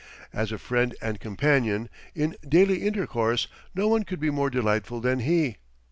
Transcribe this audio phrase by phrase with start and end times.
[0.33, 5.19] As a friend and companion, in daily intercourse, no one could be more delightful than
[5.19, 5.57] he.